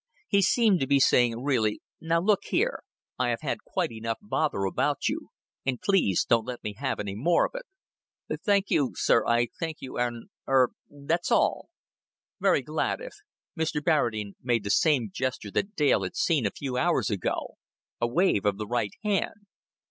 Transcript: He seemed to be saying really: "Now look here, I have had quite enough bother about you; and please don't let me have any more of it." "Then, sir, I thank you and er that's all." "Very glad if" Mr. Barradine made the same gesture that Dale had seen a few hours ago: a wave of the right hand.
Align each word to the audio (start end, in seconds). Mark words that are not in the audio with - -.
He 0.27 0.41
seemed 0.41 0.79
to 0.79 0.87
be 0.87 0.99
saying 0.99 1.43
really: 1.43 1.79
"Now 2.01 2.19
look 2.19 2.45
here, 2.45 2.81
I 3.19 3.29
have 3.29 3.41
had 3.41 3.63
quite 3.63 3.91
enough 3.91 4.17
bother 4.19 4.63
about 4.63 5.07
you; 5.07 5.27
and 5.63 5.79
please 5.79 6.25
don't 6.25 6.43
let 6.47 6.63
me 6.63 6.73
have 6.79 6.99
any 6.99 7.13
more 7.13 7.45
of 7.45 7.51
it." 7.53 8.41
"Then, 8.43 8.63
sir, 8.95 9.23
I 9.27 9.49
thank 9.59 9.77
you 9.79 9.99
and 9.99 10.29
er 10.47 10.71
that's 10.89 11.29
all." 11.31 11.69
"Very 12.39 12.63
glad 12.63 12.99
if" 12.99 13.13
Mr. 13.55 13.79
Barradine 13.79 14.33
made 14.41 14.63
the 14.63 14.71
same 14.71 15.11
gesture 15.13 15.51
that 15.51 15.75
Dale 15.75 16.01
had 16.01 16.15
seen 16.15 16.47
a 16.47 16.57
few 16.57 16.77
hours 16.77 17.11
ago: 17.11 17.57
a 18.01 18.07
wave 18.07 18.43
of 18.43 18.57
the 18.57 18.65
right 18.65 18.93
hand. 19.03 19.45